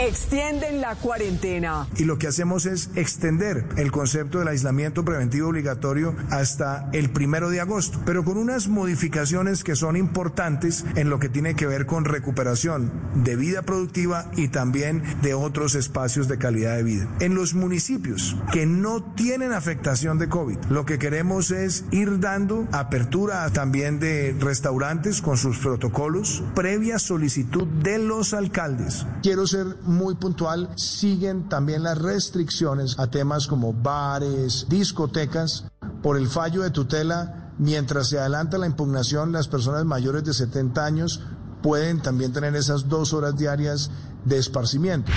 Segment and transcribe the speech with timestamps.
[0.00, 1.88] Extienden la cuarentena.
[1.96, 7.50] Y lo que hacemos es extender el concepto del aislamiento preventivo obligatorio hasta el primero
[7.50, 11.86] de agosto, pero con unas modificaciones que son importantes en lo que tiene que ver
[11.86, 12.92] con recuperación
[13.24, 17.08] de vida productiva y también de otros espacios de calidad de vida.
[17.18, 22.68] En los municipios que no tienen afectación de COVID, lo que queremos es ir dando
[22.70, 29.04] apertura también de restaurantes con sus protocolos previa solicitud de los alcaldes.
[29.22, 35.64] Quiero ser muy puntual, siguen también las restricciones a temas como bares, discotecas,
[36.02, 40.84] por el fallo de tutela, mientras se adelanta la impugnación, las personas mayores de 70
[40.84, 41.20] años
[41.62, 43.90] pueden también tener esas dos horas diarias
[44.24, 45.10] de esparcimiento.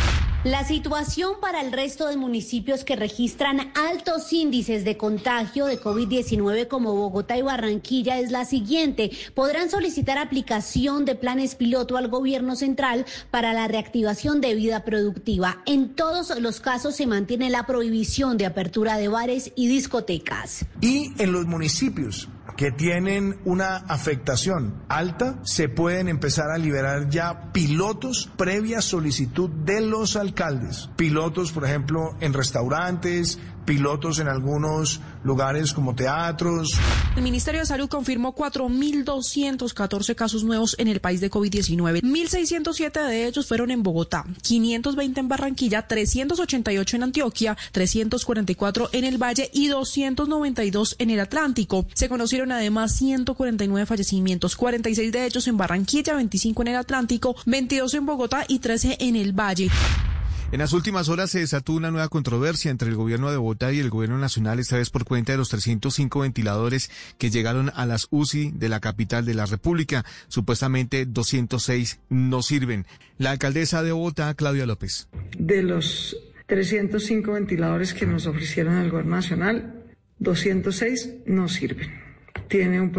[0.44, 6.68] La situación para el resto de municipios que registran altos índices de contagio de COVID-19
[6.68, 9.12] como Bogotá y Barranquilla es la siguiente.
[9.36, 15.62] Podrán solicitar aplicación de planes piloto al gobierno central para la reactivación de vida productiva.
[15.68, 20.66] En todos los casos se mantiene la prohibición de apertura de bares y discotecas.
[20.82, 22.28] Y en los municipios
[22.62, 29.82] que tienen una afectación alta, se pueden empezar a liberar ya pilotos previa solicitud de
[29.82, 30.88] los alcaldes.
[30.96, 33.40] Pilotos, por ejemplo, en restaurantes,
[33.72, 36.78] pilotos en algunos lugares como teatros.
[37.16, 42.02] El Ministerio de Salud confirmó 4.214 casos nuevos en el país de COVID-19.
[42.02, 49.18] 1.607 de ellos fueron en Bogotá, 520 en Barranquilla, 388 en Antioquia, 344 en el
[49.18, 51.86] Valle y 292 en el Atlántico.
[51.94, 57.94] Se conocieron además 149 fallecimientos, 46 de ellos en Barranquilla, 25 en el Atlántico, 22
[57.94, 59.70] en Bogotá y 13 en el Valle.
[60.52, 63.80] En las últimas horas se desató una nueva controversia entre el gobierno de Bogotá y
[63.80, 68.08] el gobierno nacional, esta vez por cuenta de los 305 ventiladores que llegaron a las
[68.12, 70.04] UCI de la capital de la República.
[70.28, 72.86] Supuestamente 206 no sirven.
[73.18, 75.08] La alcaldesa de Bogotá, Claudia López.
[75.38, 76.18] De los
[76.48, 79.86] 305 ventiladores que nos ofrecieron el gobierno nacional,
[80.20, 81.90] 206 no sirven.
[82.36, 82.92] Un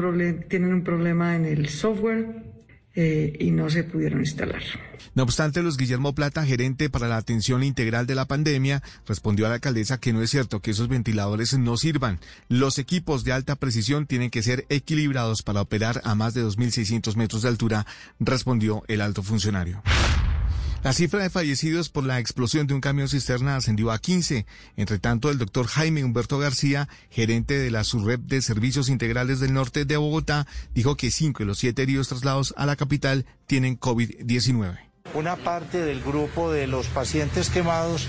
[0.49, 2.52] tienen un problema en el software,
[2.95, 4.63] eh, y no se pudieron instalar.
[5.15, 9.49] No obstante, Luis Guillermo Plata, gerente para la atención integral de la pandemia, respondió a
[9.49, 12.21] la alcaldesa que no es cierto que esos ventiladores no sirvan.
[12.49, 17.17] Los equipos de alta precisión tienen que ser equilibrados para operar a más de 2.600
[17.17, 17.87] metros de altura,
[18.21, 19.83] respondió el alto funcionario.
[20.83, 24.47] La cifra de fallecidos por la explosión de un camión cisterna ascendió a 15.
[24.77, 29.55] Entre tanto, el doctor Jaime Humberto García, gerente de la Surrep de Servicios Integrales del
[29.55, 33.79] Norte de Bogotá, dijo que cinco de los siete heridos trasladados a la capital tienen
[33.79, 34.77] COVID-19.
[35.15, 38.09] Una parte del grupo de los pacientes quemados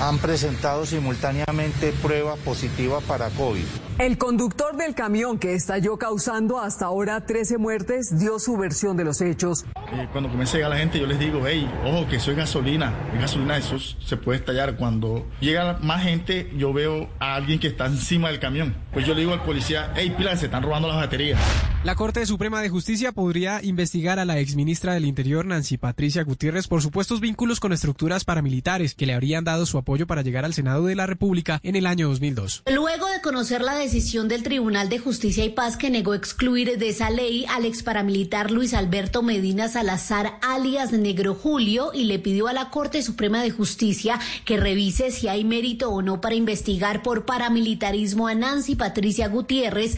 [0.00, 3.64] han presentado simultáneamente prueba positiva para COVID.
[3.98, 9.04] El conductor del camión que estalló causando hasta ahora 13 muertes dio su versión de
[9.04, 9.66] los hechos.
[9.92, 12.94] Eh, cuando comienza a llegar la gente yo les digo, hey, ojo que soy gasolina,
[13.12, 14.76] es gasolina, eso se puede estallar.
[14.76, 18.74] Cuando llega más gente yo veo a alguien que está encima del camión.
[18.92, 21.38] Pues yo le digo al policía, hey, pila, se están robando las baterías.
[21.82, 26.68] La Corte Suprema de Justicia podría investigar a la exministra del Interior, Nancy Patricia Gutiérrez,
[26.68, 30.52] por supuestos vínculos con estructuras paramilitares que le habrían dado su apoyo para llegar al
[30.52, 32.64] Senado de la República en el año 2002.
[32.70, 36.90] Luego de conocer la decisión del Tribunal de Justicia y Paz que negó excluir de
[36.90, 42.48] esa ley al ex paramilitar Luis Alberto Medina Salazar, alias Negro Julio, y le pidió
[42.48, 47.02] a la Corte Suprema de Justicia que revise si hay mérito o no para investigar
[47.02, 49.96] por paramilitarismo a Nancy Patricia Gutiérrez.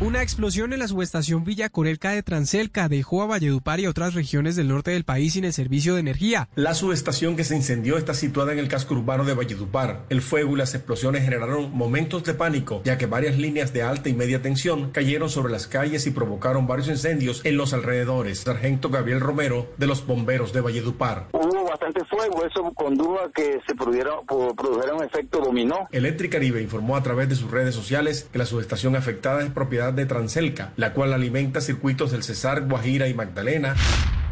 [0.00, 4.56] Una explosión en la subestación Villa Corelca de Transelca dejó a Valledupar y otras regiones
[4.56, 6.48] del norte del país sin el servicio de energía.
[6.54, 10.04] La subestación que se incendió está situada en el casco urbano de Valledupar.
[10.10, 14.08] El fuego y las explosiones generaron momentos de pánico, ya que varias líneas de alta
[14.08, 18.40] y media tensión cayeron sobre las calles y provocaron varios incendios en los alrededores.
[18.40, 21.28] Sargento Gabriel Romero, de los bomberos de Valledupar.
[21.74, 25.88] Bastante fuego, eso condujo a que se produjera, produjera un efecto dominó.
[25.90, 30.06] Electricaribe informó a través de sus redes sociales que la subestación afectada es propiedad de
[30.06, 33.74] Transelca, la cual alimenta circuitos del Cesar, Guajira y Magdalena.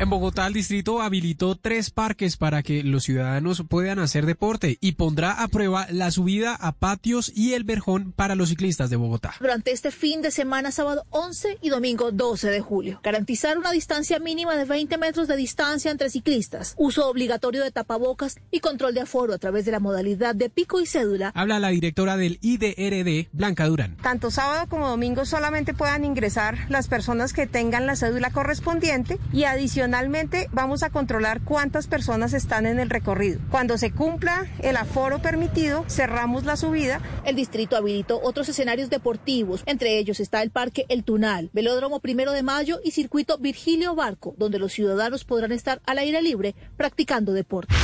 [0.03, 4.93] En Bogotá, el distrito habilitó tres parques para que los ciudadanos puedan hacer deporte y
[4.95, 9.35] pondrá a prueba la subida a patios y el verjón para los ciclistas de Bogotá.
[9.39, 14.19] Durante este fin de semana, sábado 11 y domingo 12 de julio, garantizar una distancia
[14.19, 19.03] mínima de 20 metros de distancia entre ciclistas, uso obligatorio de tapabocas y control de
[19.03, 21.31] aforo a través de la modalidad de pico y cédula.
[21.37, 23.97] Habla la directora del IDRD, Blanca Durán.
[23.99, 29.45] Tanto sábado como domingo solamente puedan ingresar las personas que tengan la cédula correspondiente y
[29.93, 33.41] adicionalmente vamos a controlar cuántas personas están en el recorrido.
[33.51, 37.03] Cuando se cumpla el aforo permitido, cerramos la subida.
[37.27, 42.33] El distrito habilitó otros escenarios deportivos, entre ellos está el Parque El Tunal, Velódromo Primero
[42.33, 47.35] de Mayo y Circuito Virgilio Barco, donde los ciudadanos podrán estar al aire libre practicando
[47.35, 47.75] deporte.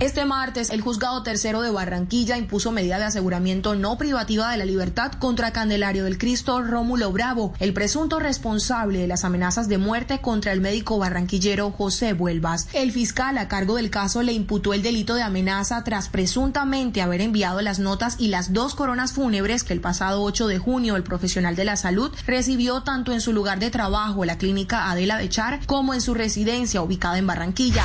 [0.00, 4.64] Este martes, el juzgado tercero de Barranquilla impuso medida de aseguramiento no privativa de la
[4.64, 10.22] libertad contra Candelario del Cristo Rómulo Bravo, el presunto responsable de las amenazas de muerte
[10.22, 12.68] contra el médico barranquillero José Vuelvas.
[12.72, 17.20] El fiscal a cargo del caso le imputó el delito de amenaza tras presuntamente haber
[17.20, 21.02] enviado las notas y las dos coronas fúnebres que el pasado 8 de junio el
[21.02, 25.60] profesional de la salud recibió tanto en su lugar de trabajo, la clínica Adela Bechar,
[25.66, 27.84] como en su residencia ubicada en Barranquilla.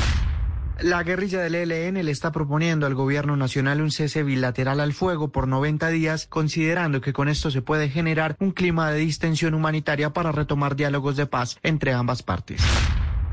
[0.81, 5.29] La guerrilla del ELN le está proponiendo al gobierno nacional un cese bilateral al fuego
[5.29, 10.11] por 90 días, considerando que con esto se puede generar un clima de distensión humanitaria
[10.11, 12.61] para retomar diálogos de paz entre ambas partes.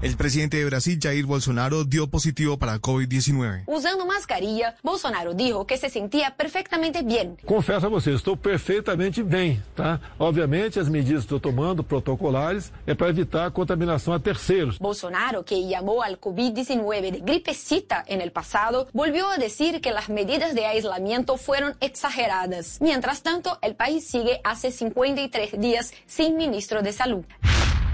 [0.02, 3.62] El presidente de Brasil, Jair Bolsonaro, dio positivo para COVID-19.
[3.69, 7.37] Usando mascarilla, Bolsonaro dijo que se sentía perfectamente bien.
[7.46, 10.00] Confesso a vocês, estou perfeitamente bem, tá?
[10.19, 14.76] Obviamente, as medidas que estou tomando, protocolares, é para evitar a contaminação a terceiros.
[14.78, 20.08] Bolsonaro, que llamó al COVID-19 de gripecita en el pasado, volvió a decir que las
[20.08, 22.78] medidas de aislamiento fueron exageradas.
[22.81, 27.25] Mientras tanto, el país sigue hace 53 días sin ministro de salud.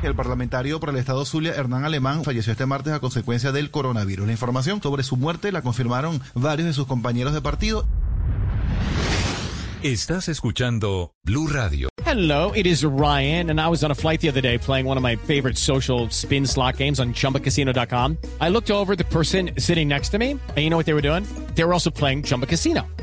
[0.02, 4.26] El parlamentario por el Estado Zulia, Hernán Alemán, falleció este martes a consecuencia del coronavirus.
[4.26, 7.84] La información sobre su muerte la confirmaron varios de sus compañeros de partido.
[9.82, 11.88] Estás escuchando Blue Radio.
[12.04, 14.96] Hello, it is Ryan, and I was on a flight the other day playing one
[14.96, 18.16] of my favorite social spin slot games on chumbacasino.com.
[18.40, 21.02] I looked over the person sitting next to me, and you know what they were
[21.02, 21.24] doing?
[21.54, 22.86] They were also playing Chumba Casino.